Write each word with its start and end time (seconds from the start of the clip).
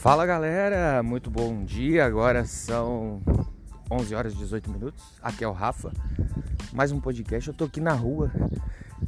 Fala 0.00 0.24
galera, 0.24 1.02
muito 1.02 1.30
bom 1.30 1.62
dia. 1.62 2.06
Agora 2.06 2.46
são 2.46 3.20
11 3.90 4.14
horas 4.14 4.32
e 4.32 4.36
18 4.38 4.70
minutos. 4.70 5.04
Aqui 5.20 5.44
é 5.44 5.46
o 5.46 5.52
Rafa. 5.52 5.92
Mais 6.72 6.90
um 6.90 6.98
podcast. 6.98 7.48
Eu 7.48 7.54
tô 7.54 7.66
aqui 7.66 7.82
na 7.82 7.92
rua, 7.92 8.32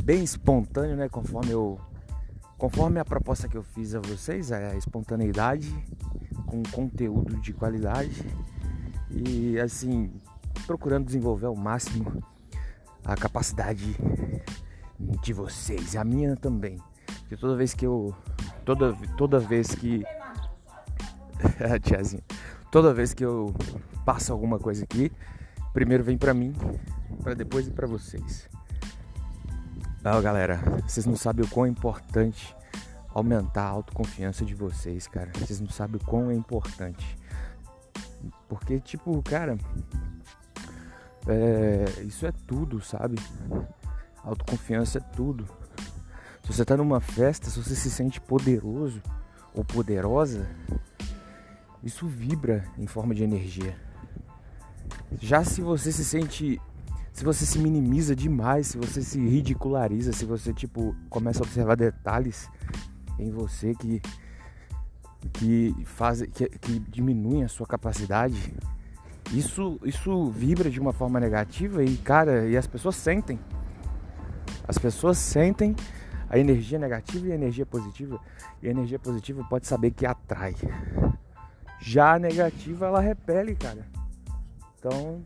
bem 0.05 0.23
espontâneo, 0.23 0.95
né? 0.95 1.09
Conforme 1.09 1.50
eu 1.50 1.81
conforme 2.59 3.00
a 3.00 3.07
proposta 3.07 3.49
que 3.49 3.57
eu 3.57 3.63
fiz 3.63 3.95
a 3.95 4.00
vocês, 4.00 4.50
é 4.50 4.73
a 4.73 4.77
espontaneidade 4.77 5.75
com 6.45 6.63
conteúdo 6.64 7.40
de 7.40 7.54
qualidade 7.54 8.27
e 9.11 9.59
assim, 9.59 10.13
procurando 10.67 11.07
desenvolver 11.07 11.46
ao 11.46 11.57
máximo 11.57 12.22
a 13.03 13.17
capacidade 13.17 13.96
de 15.22 15.32
vocês, 15.32 15.96
a 15.96 16.04
minha 16.04 16.36
também. 16.36 16.77
Que 17.31 17.36
toda 17.39 17.57
vez 17.57 17.72
que 17.72 17.86
eu 17.86 18.14
toda 18.67 18.95
toda 19.17 19.39
vez 19.39 19.75
que 19.75 20.04
tiazinha. 21.82 22.23
Toda 22.71 22.95
vez 22.95 23.13
que 23.13 23.25
eu 23.25 23.55
passo 24.05 24.33
alguma 24.33 24.59
coisa 24.59 24.85
aqui, 24.85 25.13
primeiro 25.73 26.03
vem 26.03 26.17
pra 26.17 26.33
mim, 26.33 26.55
para 27.23 27.35
depois 27.35 27.67
ir 27.67 27.73
pra 27.73 27.87
vocês. 27.87 28.49
Ah, 30.05 30.21
galera, 30.21 30.59
vocês 30.86 31.07
não 31.07 31.14
sabem 31.14 31.45
o 31.45 31.49
quão 31.49 31.67
é 31.67 31.69
importante 31.69 32.56
aumentar 33.14 33.64
a 33.64 33.69
autoconfiança 33.69 34.45
de 34.45 34.55
vocês, 34.55 35.06
cara. 35.06 35.31
Vocês 35.39 35.61
não 35.61 35.69
sabem 35.69 35.97
o 35.97 36.05
quão 36.05 36.31
é 36.31 36.34
importante. 36.34 37.17
Porque, 38.48 38.81
tipo, 38.81 39.22
cara, 39.22 39.56
é, 41.27 42.03
isso 42.03 42.27
é 42.27 42.33
tudo, 42.47 42.81
sabe? 42.81 43.17
Autoconfiança 44.25 44.98
é 44.98 45.00
tudo. 45.00 45.47
Se 46.42 46.53
você 46.53 46.64
tá 46.64 46.77
numa 46.77 47.00
festa, 47.00 47.48
se 47.48 47.62
você 47.62 47.75
se 47.75 47.91
sente 47.91 48.20
poderoso 48.20 49.00
ou 49.55 49.64
poderosa, 49.64 50.48
isso 51.83 52.06
vibra 52.06 52.64
em 52.78 52.86
forma 52.86 53.14
de 53.14 53.25
energia. 53.25 53.77
Já 55.20 55.44
se 55.44 55.61
você 55.61 55.92
se 55.92 56.05
sente, 56.05 56.61
se 57.12 57.25
você 57.25 57.44
se 57.44 57.58
minimiza 57.58 58.14
demais, 58.14 58.69
se 58.69 58.78
você 58.78 59.02
se 59.02 59.19
ridiculariza, 59.19 60.12
se 60.12 60.25
você 60.25 60.53
tipo 60.53 60.94
começa 61.10 61.41
a 61.41 61.47
observar 61.47 61.77
detalhes 61.77 62.48
em 63.19 63.30
você 63.30 63.75
que 63.75 64.00
que 65.33 65.75
faz 65.84 66.22
que, 66.22 66.48
que 66.48 66.80
diminuem 66.80 67.44
a 67.44 67.48
sua 67.48 67.66
capacidade, 67.66 68.55
isso 69.33 69.78
isso 69.84 70.30
vibra 70.30 70.70
de 70.70 70.80
uma 70.80 70.92
forma 70.92 71.20
negativa 71.20 71.84
e 71.84 71.97
cara, 71.97 72.47
e 72.47 72.56
as 72.56 72.66
pessoas 72.66 72.97
sentem. 72.97 73.38
As 74.66 74.78
pessoas 74.78 75.19
sentem 75.19 75.75
a 76.28 76.38
energia 76.38 76.78
negativa 76.78 77.27
e 77.27 77.33
a 77.33 77.34
energia 77.34 77.66
positiva, 77.66 78.19
e 78.62 78.69
a 78.69 78.70
energia 78.70 78.98
positiva 78.98 79.44
pode 79.44 79.66
saber 79.66 79.91
que 79.91 80.06
atrai. 80.06 80.55
Já 81.83 82.14
a 82.14 82.19
negativa 82.19 82.86
ela 82.86 83.00
repele, 83.00 83.56
cara. 83.56 83.84
Então, 84.78 85.20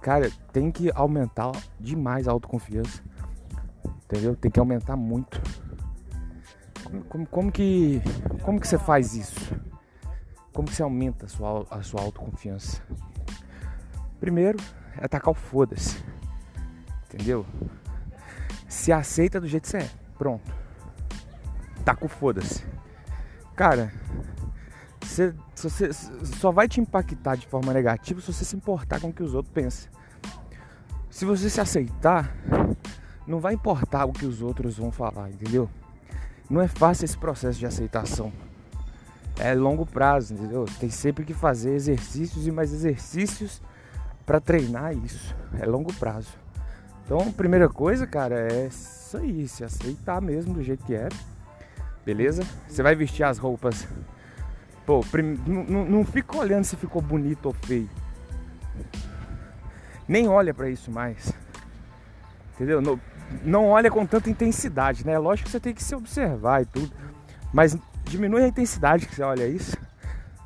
cara, 0.00 0.30
tem 0.50 0.70
que 0.70 0.90
aumentar 0.94 1.52
demais 1.78 2.26
a 2.26 2.32
autoconfiança. 2.32 3.02
Entendeu? 4.04 4.34
Tem 4.34 4.50
que 4.50 4.58
aumentar 4.58 4.96
muito. 4.96 5.42
Como, 6.82 7.04
como, 7.04 7.26
como, 7.26 7.52
que 7.52 8.00
como 8.42 8.58
que 8.58 8.66
você 8.66 8.78
faz 8.78 9.14
isso? 9.14 9.54
Como 10.54 10.68
que 10.68 10.74
você 10.74 10.82
aumenta 10.82 11.26
a 11.26 11.28
sua, 11.28 11.66
a 11.70 11.82
sua 11.82 12.00
autoconfiança? 12.00 12.82
Primeiro 14.18 14.58
é 14.96 15.04
atacar 15.04 15.32
o 15.32 15.34
foda-se. 15.34 16.02
Entendeu? 17.04 17.44
Se 18.66 18.90
aceita 18.90 19.38
do 19.38 19.46
jeito 19.46 19.64
que 19.64 19.70
você 19.70 19.78
é. 19.78 19.90
Pronto. 20.16 20.50
Taca 21.84 22.06
o 22.06 22.08
foda-se. 22.08 22.64
Cara, 23.54 23.92
você, 25.14 25.34
você 25.54 25.92
só 26.24 26.50
vai 26.50 26.68
te 26.68 26.80
impactar 26.80 27.36
de 27.36 27.46
forma 27.46 27.72
negativa 27.72 28.20
se 28.20 28.32
você 28.32 28.44
se 28.44 28.56
importar 28.56 29.00
com 29.00 29.08
o 29.08 29.12
que 29.12 29.22
os 29.22 29.34
outros 29.34 29.54
pensam. 29.54 29.90
Se 31.08 31.24
você 31.24 31.48
se 31.48 31.60
aceitar, 31.60 32.34
não 33.26 33.38
vai 33.38 33.54
importar 33.54 34.04
o 34.04 34.12
que 34.12 34.26
os 34.26 34.42
outros 34.42 34.76
vão 34.76 34.90
falar, 34.90 35.30
entendeu? 35.30 35.70
Não 36.50 36.60
é 36.60 36.68
fácil 36.68 37.04
esse 37.04 37.16
processo 37.16 37.58
de 37.58 37.66
aceitação. 37.66 38.32
É 39.38 39.54
longo 39.54 39.86
prazo, 39.86 40.34
entendeu? 40.34 40.64
Tem 40.78 40.90
sempre 40.90 41.24
que 41.24 41.32
fazer 41.32 41.74
exercícios 41.74 42.46
e 42.46 42.50
mais 42.50 42.72
exercícios 42.72 43.62
para 44.26 44.40
treinar 44.40 44.96
isso. 44.96 45.34
É 45.58 45.66
longo 45.66 45.92
prazo. 45.94 46.30
Então, 47.04 47.32
primeira 47.32 47.68
coisa, 47.68 48.06
cara, 48.06 48.52
é 48.52 48.66
isso 48.66 49.16
aí, 49.16 49.46
se 49.46 49.62
aceitar 49.62 50.20
mesmo 50.20 50.54
do 50.54 50.62
jeito 50.62 50.84
que 50.84 50.94
é. 50.94 51.08
Beleza? 52.04 52.42
Você 52.68 52.82
vai 52.82 52.94
vestir 52.94 53.22
as 53.22 53.38
roupas 53.38 53.86
Pô, 54.86 55.00
prim... 55.00 55.38
não, 55.46 56.04
fica 56.04 56.36
olhando 56.36 56.64
se 56.64 56.76
ficou 56.76 57.00
bonito 57.00 57.46
ou 57.46 57.54
feio. 57.54 57.88
Nem 60.06 60.28
olha 60.28 60.52
para 60.52 60.68
isso 60.68 60.90
mais. 60.90 61.32
Entendeu? 62.54 62.82
Não, 62.82 63.00
não 63.42 63.68
olha 63.68 63.90
com 63.90 64.04
tanta 64.04 64.28
intensidade, 64.28 65.06
né? 65.06 65.18
Lógico 65.18 65.46
que 65.46 65.52
você 65.52 65.60
tem 65.60 65.72
que 65.72 65.82
se 65.82 65.94
observar 65.94 66.62
e 66.62 66.66
tudo. 66.66 66.92
Mas 67.52 67.76
diminui 68.04 68.42
a 68.42 68.48
intensidade 68.48 69.06
que 69.06 69.14
você 69.14 69.22
olha 69.22 69.46
isso. 69.46 69.76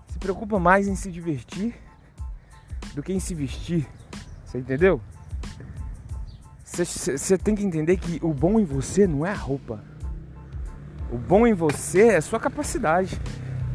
Se 0.06 0.18
preocupa 0.18 0.58
mais 0.58 0.86
em 0.86 0.94
se 0.94 1.10
divertir 1.10 1.74
do 2.94 3.02
que 3.02 3.12
em 3.12 3.20
se 3.20 3.34
vestir. 3.34 3.88
Você 4.44 4.58
entendeu? 4.58 5.00
Você 6.64 7.36
tem 7.36 7.56
que 7.56 7.64
entender 7.64 7.96
que 7.96 8.20
o 8.22 8.32
bom 8.32 8.60
em 8.60 8.64
você 8.64 9.04
não 9.04 9.26
é 9.26 9.30
a 9.30 9.34
roupa. 9.34 9.82
O 11.10 11.18
bom 11.18 11.44
em 11.44 11.54
você 11.54 12.08
é 12.08 12.16
a 12.18 12.22
sua 12.22 12.38
capacidade 12.38 13.20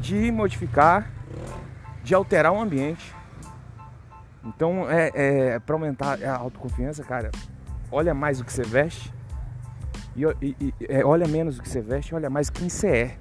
de 0.03 0.29
modificar, 0.33 1.09
de 2.03 2.13
alterar 2.13 2.51
o 2.51 2.59
ambiente. 2.59 3.15
Então, 4.43 4.89
é, 4.89 5.11
é 5.15 5.59
para 5.59 5.75
aumentar 5.75 6.21
a 6.21 6.35
autoconfiança, 6.35 7.01
cara, 7.05 7.31
olha 7.89 8.13
mais 8.13 8.41
o 8.41 8.43
que 8.43 8.51
você 8.51 8.63
veste 8.63 9.13
e, 10.13 10.23
e, 10.41 10.55
e 10.59 10.73
é, 10.89 11.05
olha 11.05 11.25
menos 11.25 11.57
o 11.57 11.61
que 11.61 11.69
você 11.69 11.79
veste, 11.79 12.13
olha 12.13 12.29
mais 12.29 12.49
quem 12.49 12.67
você 12.67 12.87
é. 12.87 13.17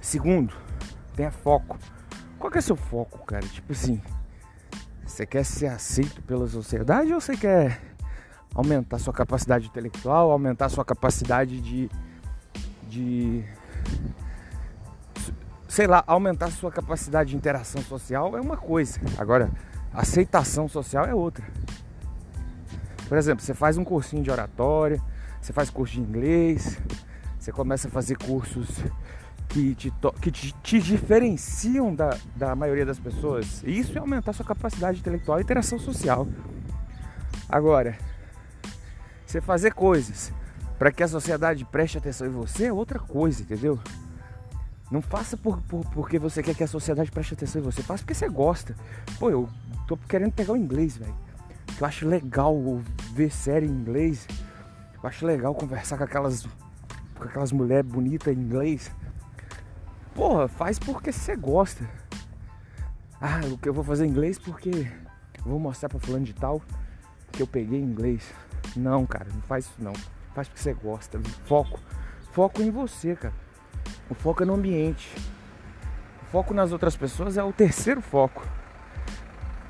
Segundo, 0.00 0.54
tenha 1.14 1.30
foco. 1.30 1.78
Qual 2.38 2.50
que 2.50 2.56
é 2.56 2.62
seu 2.62 2.76
foco, 2.76 3.18
cara? 3.26 3.46
Tipo 3.46 3.72
assim, 3.72 4.00
você 5.04 5.26
quer 5.26 5.44
ser 5.44 5.66
aceito 5.66 6.22
pela 6.22 6.48
sociedade 6.48 7.12
ou 7.12 7.20
você 7.20 7.36
quer 7.36 7.78
aumentar 8.54 8.98
sua 8.98 9.12
capacidade 9.12 9.66
intelectual, 9.66 10.30
aumentar 10.30 10.70
sua 10.70 10.84
capacidade 10.84 11.60
de, 11.60 11.90
de 12.88 13.44
sei 15.78 15.86
lá, 15.86 16.02
aumentar 16.08 16.50
sua 16.50 16.72
capacidade 16.72 17.30
de 17.30 17.36
interação 17.36 17.80
social 17.82 18.36
é 18.36 18.40
uma 18.40 18.56
coisa. 18.56 19.00
Agora, 19.16 19.48
aceitação 19.94 20.66
social 20.68 21.04
é 21.04 21.14
outra. 21.14 21.46
Por 23.08 23.16
exemplo, 23.16 23.44
você 23.44 23.54
faz 23.54 23.78
um 23.78 23.84
cursinho 23.84 24.20
de 24.20 24.28
oratória, 24.28 25.00
você 25.40 25.52
faz 25.52 25.70
curso 25.70 25.94
de 25.94 26.00
inglês, 26.00 26.80
você 27.38 27.52
começa 27.52 27.86
a 27.86 27.90
fazer 27.92 28.18
cursos 28.18 28.68
que 29.48 29.72
te, 29.76 29.94
que 30.20 30.32
te, 30.32 30.52
te 30.64 30.80
diferenciam 30.80 31.94
da, 31.94 32.18
da 32.34 32.56
maioria 32.56 32.84
das 32.84 32.98
pessoas. 32.98 33.62
Isso 33.62 33.96
é 33.96 34.00
aumentar 34.00 34.32
sua 34.32 34.44
capacidade 34.44 34.98
intelectual 34.98 35.38
e 35.38 35.42
interação 35.42 35.78
social. 35.78 36.26
Agora, 37.48 37.96
você 39.24 39.40
fazer 39.40 39.74
coisas 39.74 40.32
para 40.76 40.90
que 40.90 41.04
a 41.04 41.08
sociedade 41.08 41.64
preste 41.64 41.98
atenção 41.98 42.26
em 42.26 42.30
você 42.30 42.66
é 42.66 42.72
outra 42.72 42.98
coisa, 42.98 43.42
entendeu? 43.42 43.78
Não 44.90 45.02
faça 45.02 45.36
por, 45.36 45.60
por, 45.62 45.84
porque 45.90 46.18
você 46.18 46.42
quer 46.42 46.54
que 46.54 46.64
a 46.64 46.68
sociedade 46.68 47.10
preste 47.10 47.34
atenção 47.34 47.60
em 47.60 47.64
você. 47.64 47.82
Faça 47.82 48.02
porque 48.02 48.14
você 48.14 48.28
gosta. 48.28 48.74
Pô, 49.18 49.30
eu 49.30 49.48
tô 49.86 49.96
querendo 49.96 50.32
pegar 50.32 50.54
o 50.54 50.56
inglês, 50.56 50.96
velho. 50.96 51.14
Eu 51.78 51.86
acho 51.86 52.08
legal 52.08 52.56
ver 53.12 53.30
série 53.30 53.66
em 53.66 53.70
inglês. 53.70 54.26
Eu 54.94 55.08
acho 55.08 55.26
legal 55.26 55.54
conversar 55.54 55.98
com 55.98 56.04
aquelas 56.04 56.46
com 57.14 57.24
aquelas 57.24 57.52
mulheres 57.52 57.90
bonitas 57.90 58.34
em 58.34 58.40
inglês. 58.40 58.90
Porra, 60.14 60.48
faz 60.48 60.78
porque 60.78 61.12
você 61.12 61.36
gosta. 61.36 61.88
Ah, 63.20 63.40
o 63.52 63.58
que 63.58 63.68
eu 63.68 63.74
vou 63.74 63.84
fazer 63.84 64.06
em 64.06 64.08
inglês 64.08 64.38
porque 64.38 64.90
vou 65.44 65.58
mostrar 65.58 65.88
para 65.88 65.98
fulano 65.98 66.24
de 66.24 66.32
tal 66.32 66.62
que 67.32 67.42
eu 67.42 67.46
peguei 67.46 67.80
em 67.80 67.84
inglês. 67.84 68.32
Não, 68.76 69.06
cara, 69.06 69.26
não 69.32 69.42
faz 69.42 69.66
isso 69.66 69.74
não. 69.78 69.92
Faz 70.34 70.48
porque 70.48 70.62
você 70.62 70.72
gosta. 70.72 71.20
Foco. 71.44 71.80
Foco 72.32 72.62
em 72.62 72.70
você, 72.70 73.16
cara. 73.16 73.34
O 74.08 74.14
foco 74.14 74.42
é 74.42 74.46
no 74.46 74.54
ambiente. 74.54 75.14
O 76.22 76.26
foco 76.30 76.54
nas 76.54 76.72
outras 76.72 76.96
pessoas 76.96 77.36
é 77.36 77.42
o 77.42 77.52
terceiro 77.52 78.00
foco. 78.00 78.46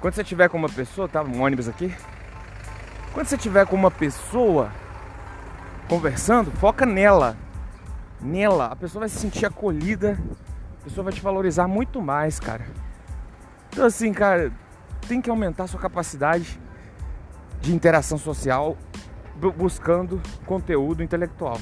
Quando 0.00 0.14
você 0.14 0.22
tiver 0.22 0.48
com 0.48 0.56
uma 0.56 0.68
pessoa, 0.68 1.08
tá 1.08 1.22
um 1.22 1.42
ônibus 1.42 1.68
aqui. 1.68 1.94
Quando 3.12 3.26
você 3.26 3.36
tiver 3.36 3.66
com 3.66 3.74
uma 3.74 3.90
pessoa 3.90 4.70
conversando, 5.88 6.50
foca 6.52 6.86
nela. 6.86 7.36
Nela, 8.20 8.66
a 8.66 8.76
pessoa 8.76 9.00
vai 9.00 9.08
se 9.08 9.18
sentir 9.18 9.46
acolhida, 9.46 10.18
a 10.80 10.84
pessoa 10.84 11.04
vai 11.04 11.12
te 11.12 11.20
valorizar 11.20 11.66
muito 11.66 12.00
mais, 12.00 12.38
cara. 12.38 12.66
Então 13.70 13.84
assim, 13.84 14.12
cara, 14.12 14.52
tem 15.08 15.20
que 15.20 15.30
aumentar 15.30 15.66
sua 15.66 15.80
capacidade 15.80 16.60
de 17.60 17.74
interação 17.74 18.18
social 18.18 18.76
buscando 19.56 20.20
conteúdo 20.46 21.02
intelectual, 21.02 21.58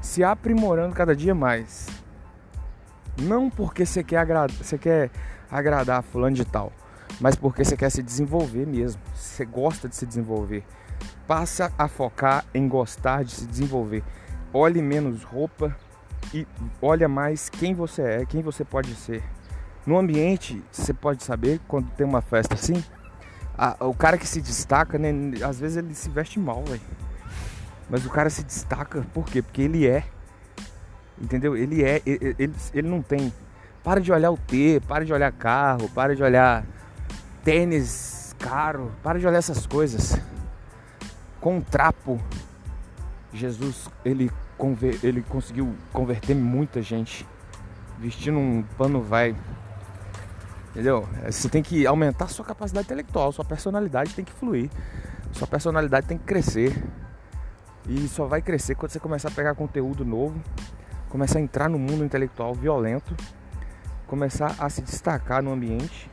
se 0.00 0.24
aprimorando 0.24 0.94
cada 0.94 1.14
dia 1.14 1.34
mais. 1.34 1.88
Não 3.20 3.50
porque 3.50 3.84
você 3.84 4.02
quer, 4.02 4.18
agrada, 4.18 4.52
você 4.52 4.78
quer 4.78 5.10
agradar 5.50 6.02
fulano 6.02 6.34
de 6.34 6.44
tal, 6.44 6.72
mas 7.20 7.36
porque 7.36 7.64
você 7.64 7.76
quer 7.76 7.90
se 7.90 8.02
desenvolver 8.02 8.66
mesmo. 8.66 9.00
Você 9.14 9.44
gosta 9.44 9.88
de 9.88 9.96
se 9.96 10.06
desenvolver. 10.06 10.64
Passa 11.26 11.72
a 11.78 11.88
focar 11.88 12.44
em 12.54 12.66
gostar 12.66 13.24
de 13.24 13.32
se 13.32 13.46
desenvolver. 13.46 14.02
Olhe 14.52 14.82
menos 14.82 15.22
roupa 15.22 15.76
e 16.32 16.46
olha 16.80 17.08
mais 17.08 17.48
quem 17.48 17.74
você 17.74 18.02
é, 18.02 18.26
quem 18.26 18.42
você 18.42 18.64
pode 18.64 18.94
ser. 18.94 19.22
No 19.86 19.98
ambiente, 19.98 20.62
você 20.70 20.92
pode 20.92 21.22
saber 21.22 21.60
quando 21.66 21.90
tem 21.92 22.06
uma 22.06 22.20
festa 22.20 22.54
assim, 22.54 22.82
a, 23.56 23.76
o 23.86 23.94
cara 23.94 24.18
que 24.18 24.26
se 24.26 24.40
destaca, 24.40 24.98
né, 24.98 25.10
às 25.44 25.58
vezes 25.60 25.76
ele 25.76 25.94
se 25.94 26.08
veste 26.10 26.38
mal, 26.38 26.62
velho. 26.64 26.80
Mas 27.90 28.06
o 28.06 28.10
cara 28.10 28.30
se 28.30 28.44
destaca 28.44 29.04
por 29.12 29.26
quê? 29.26 29.42
Porque 29.42 29.62
ele 29.62 29.86
é. 29.86 30.04
Entendeu? 31.20 31.56
Ele 31.56 31.82
é, 31.82 32.00
ele, 32.06 32.36
ele, 32.38 32.54
ele 32.72 32.88
não 32.88 33.02
tem. 33.02 33.32
Para 33.82 34.00
de 34.00 34.12
olhar 34.12 34.30
o 34.30 34.36
T, 34.36 34.80
para 34.86 35.04
de 35.04 35.12
olhar 35.12 35.32
carro, 35.32 35.88
para 35.90 36.14
de 36.14 36.22
olhar 36.22 36.64
tênis 37.42 38.34
caro, 38.38 38.92
para 39.02 39.18
de 39.18 39.26
olhar 39.26 39.38
essas 39.38 39.66
coisas. 39.66 40.18
Com 41.40 41.56
um 41.56 41.60
trapo, 41.60 42.20
Jesus, 43.32 43.88
ele, 44.04 44.30
ele 45.02 45.22
conseguiu 45.22 45.74
converter 45.92 46.34
muita 46.34 46.80
gente. 46.82 47.26
Vestindo 47.98 48.38
um 48.38 48.62
pano 48.78 49.02
vai. 49.02 49.34
Entendeu? 50.70 51.08
Você 51.26 51.48
tem 51.48 51.62
que 51.62 51.86
aumentar 51.86 52.28
sua 52.28 52.44
capacidade 52.44 52.86
intelectual, 52.86 53.32
sua 53.32 53.44
personalidade 53.44 54.14
tem 54.14 54.24
que 54.24 54.32
fluir. 54.32 54.70
Sua 55.32 55.46
personalidade 55.46 56.06
tem 56.06 56.18
que 56.18 56.24
crescer. 56.24 56.82
E 57.88 58.08
só 58.08 58.26
vai 58.26 58.42
crescer 58.42 58.74
quando 58.74 58.92
você 58.92 59.00
começar 59.00 59.28
a 59.28 59.32
pegar 59.32 59.54
conteúdo 59.54 60.04
novo, 60.04 60.40
começar 61.08 61.38
a 61.38 61.42
entrar 61.42 61.68
no 61.68 61.78
mundo 61.78 62.04
intelectual 62.04 62.54
violento, 62.54 63.16
começar 64.06 64.54
a 64.58 64.68
se 64.68 64.82
destacar 64.82 65.42
no 65.42 65.52
ambiente 65.52 66.10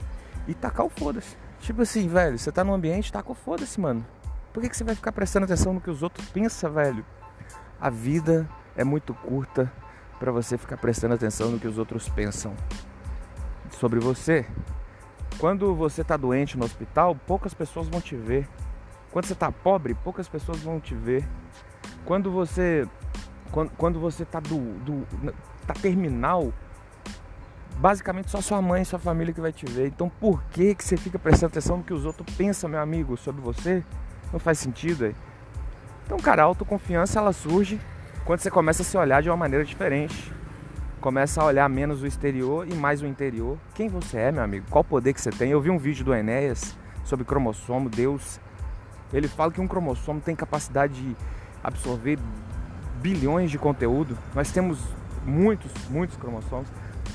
e 0.48 0.54
tacar 0.54 0.86
o 0.86 0.90
foda-se. 0.90 1.36
Tipo 1.60 1.81
assim, 1.81 2.08
velho, 2.08 2.38
você 2.38 2.52
tá 2.52 2.64
no 2.64 2.74
ambiente, 2.74 3.12
taca 3.12 3.31
o 3.31 3.36
foda-se, 3.36 3.80
mano. 3.80 4.06
Por 4.54 4.62
que, 4.62 4.69
que 4.69 4.78
você 4.78 4.84
vai 4.84 4.96
ficar 4.96 5.12
prestando 5.12 5.46
atenção 5.46 5.74
no 5.74 5.81
que 5.81 5.90
os 5.90 6.02
outros 6.02 6.28
pensam, 6.30 6.72
velho? 6.72 7.06
A 7.80 7.90
vida 7.90 8.50
é 8.75 8.84
muito 8.84 9.14
curta 9.14 9.72
para 10.19 10.31
você 10.31 10.58
ficar 10.58 10.78
prestando 10.78 11.14
atenção 11.14 11.52
no 11.52 11.60
que 11.60 11.68
os 11.68 11.78
outros 11.78 12.10
pensam 12.10 12.56
sobre 13.72 14.00
você. 14.00 14.46
Quando 15.38 15.75
você 15.75 16.04
tá 16.04 16.18
doente 16.18 16.58
no 16.58 16.66
hospital, 16.66 17.16
poucas 17.16 17.54
pessoas 17.54 17.88
vão 17.88 18.02
te 18.02 18.16
ver. 18.16 18.48
Quando 19.12 19.25
você 19.25 19.36
tá 19.36 19.51
pobre, 19.51 19.94
poucas 19.94 20.27
pessoas 20.27 20.59
vão 20.59 20.80
te 20.80 20.94
ver. 20.94 21.27
Quando 22.06 22.31
você 22.31 22.88
quando, 23.51 23.71
quando 23.77 24.00
você 24.00 24.25
tá 24.25 24.39
do, 24.39 24.57
do 24.80 25.33
tá 25.65 25.74
terminal, 25.74 26.54
basicamente 27.77 28.30
só 28.30 28.42
sua 28.42 28.62
mãe 28.62 28.81
e 28.81 28.86
sua 28.86 29.00
família 29.00 29.33
que 29.33 29.42
vai 29.42 29.51
te 29.51 29.65
ver. 29.65 29.88
Então 29.88 30.09
por 30.09 30.44
que 30.51 30.75
que 30.75 30.83
você 30.83 30.98
fica 30.98 31.18
prestando 31.18 31.51
atenção 31.51 31.77
no 31.77 31.83
que 31.83 31.94
os 31.94 32.06
outros 32.06 32.36
pensam, 32.36 32.69
meu 32.69 32.80
amigo, 32.80 33.18
sobre 33.18 33.42
você? 33.42 33.83
Não 34.31 34.39
faz 34.39 34.59
sentido 34.59 35.06
aí. 35.06 35.15
Então, 36.06 36.18
cara, 36.18 36.42
a 36.42 36.45
autoconfiança 36.45 37.19
ela 37.19 37.33
surge 37.33 37.80
quando 38.25 38.39
você 38.39 38.50
começa 38.50 38.81
a 38.81 38.86
se 38.86 38.98
olhar 38.98 39.21
de 39.21 39.30
uma 39.30 39.38
maneira 39.38 39.63
diferente. 39.63 40.33
Começa 41.01 41.42
a 41.42 41.45
olhar 41.45 41.69
menos 41.69 42.01
o 42.01 42.07
exterior 42.07 42.68
e 42.68 42.74
mais 42.74 43.01
o 43.01 43.06
interior. 43.06 43.57
Quem 43.74 43.88
você 43.88 44.18
é, 44.18 44.31
meu 44.31 44.42
amigo? 44.42 44.65
Qual 44.69 44.83
poder 44.83 45.13
que 45.13 45.21
você 45.21 45.30
tem? 45.30 45.51
Eu 45.51 45.62
vi 45.62 45.69
um 45.69 45.77
vídeo 45.77 46.04
do 46.04 46.13
Enéas 46.13 46.75
sobre 47.04 47.25
cromossomo, 47.25 47.89
Deus. 47.89 48.39
Ele 49.13 49.27
fala 49.27 49.51
que 49.51 49.62
um 49.62 49.68
cromossomo 49.68 50.19
tem 50.19 50.36
capacidade 50.36 50.94
de 50.94 51.15
absorver 51.63 52.19
bilhões 53.01 53.51
de 53.51 53.57
conteúdo. 53.57 54.18
Nós 54.36 54.51
temos 54.51 54.80
muitos, 55.25 55.71
muitos 55.89 56.18
cromossomos. 56.18 56.68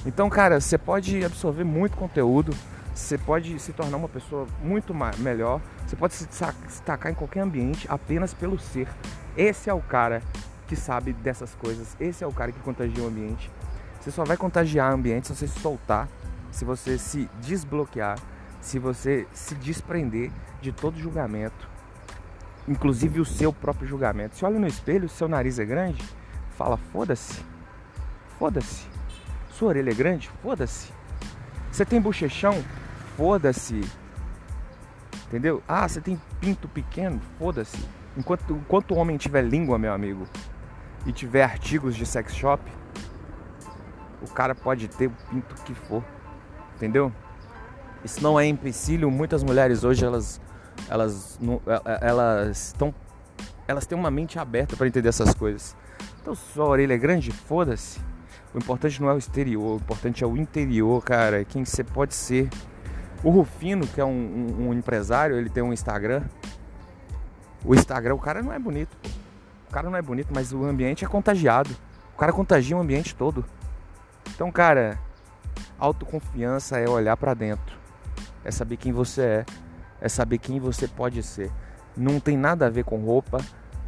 Então, 0.05 0.29
cara, 0.29 0.61
você 0.61 0.77
pode 0.77 1.25
absorver 1.25 1.65
muito 1.65 1.97
conteúdo, 1.97 2.55
você 2.95 3.17
pode 3.17 3.59
se 3.59 3.73
tornar 3.73 3.97
uma 3.97 4.09
pessoa 4.09 4.47
muito 4.63 4.95
melhor, 5.19 5.61
você 5.87 5.97
pode 5.97 6.15
se 6.15 6.27
destacar 6.67 7.13
em 7.13 7.15
qualquer 7.15 7.41
ambiente 7.41 7.87
apenas 7.89 8.35
pelo 8.35 8.59
ser. 8.59 8.89
Esse 9.37 9.71
é 9.71 9.75
o 9.75 9.81
cara 9.81 10.23
que 10.67 10.77
sabe 10.77 11.13
dessas 11.13 11.55
coisas, 11.55 11.97
esse 12.01 12.25
é 12.25 12.27
o 12.27 12.33
cara 12.33 12.53
que 12.53 12.61
contagia 12.61 13.03
o 13.03 13.07
ambiente. 13.07 13.51
Você 14.01 14.11
só 14.11 14.25
vai 14.25 14.37
contagiar 14.37 14.91
o 14.91 14.95
ambiente 14.95 15.29
se 15.29 15.35
você 15.35 15.47
se 15.47 15.61
soltar, 15.61 16.09
se 16.51 16.65
você 16.65 16.99
se 16.99 17.31
desbloquear, 17.41 18.19
se 18.61 18.79
você 18.79 19.27
se 19.33 19.55
desprender 19.55 20.31
de 20.61 20.73
todo 20.73 20.99
julgamento, 20.99 21.69
inclusive 22.69 23.21
o 23.21 23.25
seu 23.25 23.53
próprio 23.53 23.87
julgamento. 23.87 24.37
Se 24.37 24.45
olha 24.45 24.59
no 24.59 24.67
espelho, 24.67 25.09
seu 25.09 25.29
nariz 25.29 25.59
é 25.59 25.65
grande, 25.65 26.03
fala 26.57 26.77
foda-se, 26.77 27.45
foda-se. 28.39 28.87
Sua 29.51 29.69
orelha 29.69 29.91
é 29.91 29.95
grande? 29.95 30.31
Foda-se. 30.43 30.93
Você 31.71 31.85
tem 31.85 32.01
bochechão? 32.01 32.63
Foda-se. 33.17 33.81
Entendeu? 35.27 35.63
Ah, 35.67 35.89
você 35.89 36.01
tem 36.01 36.21
pinto 36.41 36.69
pequeno? 36.69 37.21
Foda-se. 37.39 37.79
Enquanto, 38.17 38.55
enquanto 38.55 38.91
o 38.93 38.97
homem 38.97 39.17
tiver 39.17 39.43
língua, 39.43 39.79
meu 39.79 39.93
amigo, 39.93 40.27
e 41.07 41.13
tiver 41.13 41.43
artigos 41.43 41.97
de 41.97 42.05
sex 42.05 42.35
shop, 42.35 42.63
o 44.21 44.29
cara 44.29 44.55
pode 44.55 44.89
ter 44.89 45.07
o 45.07 45.13
pinto 45.31 45.55
que 45.63 45.75
for. 45.75 46.05
Entendeu? 46.77 47.13
Isso 48.05 48.23
não 48.23 48.39
é 48.39 48.47
empecilho. 48.47 49.11
Muitas 49.11 49.43
mulheres 49.43 49.85
hoje 49.85 50.05
elas 50.05 50.41
elas 50.89 51.39
é, 51.67 51.75
é, 51.75 52.09
elas 52.09 52.69
estão 52.69 52.95
elas 53.67 53.87
têm 53.87 53.97
uma 53.97 54.11
mente 54.11 54.39
aberta 54.39 54.77
para 54.77 54.87
entender 54.87 55.09
essas 55.09 55.35
coisas. 55.35 55.77
Então, 56.21 56.35
sua 56.35 56.67
orelha 56.67 56.95
é 56.95 56.99
grande, 56.99 57.31
foda-se. 57.33 58.01
O 58.55 58.59
importante 58.59 59.01
não 59.01 59.09
é 59.09 59.15
o 59.15 59.19
exterior, 59.19 59.73
o 59.73 59.77
importante 59.77 60.23
é 60.23 60.27
o 60.27 60.37
interior, 60.37 61.03
cara. 61.03 61.41
É 61.41 61.45
quem 61.45 61.65
você 61.65 61.83
pode 61.83 62.15
ser. 62.15 62.49
O 63.25 63.31
Rufino, 63.31 63.87
que 63.87 64.01
é 64.01 64.05
um, 64.05 64.11
um, 64.11 64.69
um, 64.69 64.75
empresário, 64.75 65.37
ele 65.37 65.49
tem 65.49 65.63
um 65.63 65.73
Instagram. 65.73 66.23
O 67.65 67.75
Instagram, 67.75 68.15
o 68.15 68.19
cara 68.19 68.43
não 68.43 68.53
é 68.53 68.59
bonito. 68.59 68.97
O 69.69 69.73
cara 69.73 69.89
não 69.89 69.97
é 69.97 70.03
bonito, 70.03 70.29
mas 70.35 70.53
o 70.53 70.65
ambiente 70.65 71.05
é 71.05 71.09
contagiado. 71.09 71.71
O 72.15 72.19
cara 72.19 72.33
contagia 72.33 72.77
o 72.77 72.81
ambiente 72.81 73.15
todo. 73.15 73.45
Então, 74.35 74.51
cara, 74.53 74.99
autoconfiança 75.79 76.79
é 76.79 76.89
olhar 76.89 77.17
para 77.17 77.33
dentro. 77.33 77.77
É 78.45 78.51
saber 78.51 78.77
quem 78.77 78.93
você 78.93 79.23
é. 79.23 79.47
É 80.03 80.09
saber 80.09 80.37
quem 80.37 80.61
você 80.61 80.87
pode 80.87 81.23
ser. 81.23 81.51
Não 81.97 82.21
tem 82.21 82.37
nada 82.37 82.67
a 82.67 82.71
ver 82.71 82.85
com 82.85 82.99
roupa, 82.99 83.39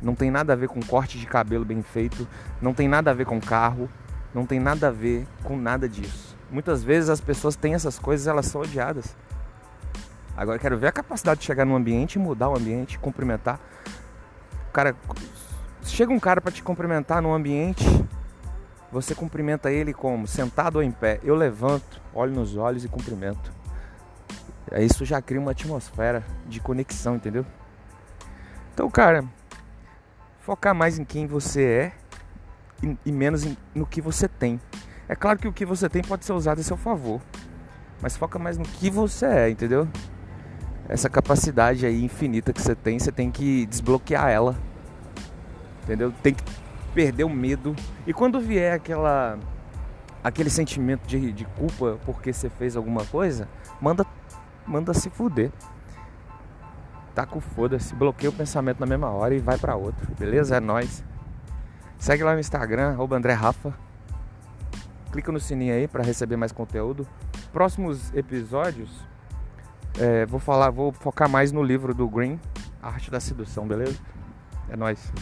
não 0.00 0.14
tem 0.14 0.30
nada 0.30 0.52
a 0.52 0.56
ver 0.56 0.68
com 0.68 0.80
corte 0.80 1.18
de 1.18 1.26
cabelo 1.26 1.64
bem 1.64 1.82
feito, 1.82 2.26
não 2.62 2.72
tem 2.72 2.88
nada 2.88 3.10
a 3.10 3.14
ver 3.14 3.26
com 3.26 3.40
carro, 3.40 3.88
não 4.32 4.46
tem 4.46 4.60
nada 4.60 4.88
a 4.88 4.90
ver 4.90 5.26
com 5.42 5.56
nada 5.56 5.88
disso. 5.88 6.36
Muitas 6.50 6.84
vezes 6.84 7.10
as 7.10 7.20
pessoas 7.20 7.56
têm 7.56 7.74
essas 7.74 7.98
coisas, 7.98 8.26
elas 8.26 8.46
são 8.46 8.60
odiadas. 8.60 9.16
Agora 10.36 10.58
quero 10.58 10.78
ver 10.78 10.88
a 10.88 10.92
capacidade 10.92 11.40
de 11.40 11.46
chegar 11.46 11.64
num 11.64 11.76
ambiente, 11.76 12.18
mudar 12.18 12.48
o 12.48 12.56
ambiente, 12.56 12.98
cumprimentar. 12.98 13.58
Cara, 14.72 14.94
chega 15.84 16.12
um 16.12 16.20
cara 16.20 16.40
para 16.40 16.52
te 16.52 16.62
cumprimentar 16.62 17.22
num 17.22 17.32
ambiente, 17.32 17.84
você 18.90 19.14
cumprimenta 19.14 19.72
ele 19.72 19.92
como 19.92 20.26
sentado 20.26 20.76
ou 20.76 20.82
em 20.82 20.90
pé. 20.90 21.18
Eu 21.24 21.34
levanto, 21.34 22.00
olho 22.12 22.32
nos 22.32 22.56
olhos 22.56 22.84
e 22.84 22.88
cumprimento. 22.88 23.52
Isso 24.78 25.04
já 25.04 25.20
cria 25.20 25.40
uma 25.40 25.50
atmosfera 25.50 26.24
de 26.46 26.60
conexão, 26.60 27.16
entendeu? 27.16 27.44
Então, 28.72 28.90
cara, 28.90 29.24
focar 30.40 30.74
mais 30.74 30.98
em 30.98 31.04
quem 31.04 31.26
você 31.26 31.62
é 31.62 31.92
e, 32.82 32.96
e 33.06 33.12
menos 33.12 33.44
em, 33.44 33.56
no 33.74 33.86
que 33.86 34.00
você 34.00 34.28
tem. 34.28 34.60
É 35.08 35.14
claro 35.14 35.38
que 35.38 35.46
o 35.46 35.52
que 35.52 35.64
você 35.64 35.88
tem 35.88 36.02
pode 36.02 36.24
ser 36.24 36.32
usado 36.32 36.60
a 36.60 36.62
seu 36.62 36.76
favor, 36.76 37.20
mas 38.00 38.16
foca 38.16 38.38
mais 38.38 38.56
no 38.56 38.64
que 38.64 38.90
você 38.90 39.26
é, 39.26 39.50
entendeu? 39.50 39.86
Essa 40.88 41.08
capacidade 41.08 41.86
aí 41.86 42.02
infinita 42.02 42.52
que 42.52 42.60
você 42.60 42.74
tem, 42.74 42.98
você 42.98 43.12
tem 43.12 43.30
que 43.30 43.66
desbloquear 43.66 44.28
ela, 44.28 44.56
entendeu? 45.82 46.12
Tem 46.22 46.34
que 46.34 46.42
perder 46.94 47.24
o 47.24 47.30
medo. 47.30 47.74
E 48.06 48.12
quando 48.12 48.40
vier 48.40 48.74
aquela 48.74 49.38
aquele 50.22 50.48
sentimento 50.48 51.06
de, 51.06 51.32
de 51.32 51.44
culpa 51.44 51.98
porque 52.06 52.32
você 52.32 52.48
fez 52.48 52.76
alguma 52.76 53.04
coisa, 53.04 53.46
manda 53.78 54.06
manda 54.66 54.92
se 54.94 55.10
fuder. 55.10 55.50
Tá 57.14 57.24
com 57.24 57.40
foda-se, 57.40 57.94
bloqueia 57.94 58.30
o 58.30 58.32
pensamento 58.32 58.80
na 58.80 58.86
mesma 58.86 59.08
hora 59.10 59.34
e 59.34 59.38
vai 59.38 59.56
para 59.56 59.76
outro, 59.76 60.12
beleza? 60.18 60.56
É 60.56 60.60
nóis. 60.60 61.04
Segue 61.98 62.24
lá 62.24 62.34
no 62.34 62.40
Instagram, 62.40 62.96
André 63.12 63.32
Rafa. 63.32 63.72
Clica 65.12 65.30
no 65.30 65.38
sininho 65.38 65.74
aí 65.74 65.86
para 65.86 66.02
receber 66.02 66.36
mais 66.36 66.50
conteúdo. 66.50 67.06
Próximos 67.52 68.12
episódios, 68.14 68.90
é, 69.98 70.26
vou 70.26 70.40
falar, 70.40 70.70
vou 70.70 70.92
focar 70.92 71.28
mais 71.28 71.52
no 71.52 71.62
livro 71.62 71.94
do 71.94 72.08
Green, 72.08 72.40
Arte 72.82 73.12
da 73.12 73.20
Sedução, 73.20 73.66
beleza? 73.66 73.98
É 74.68 74.76
nóis. 74.76 75.12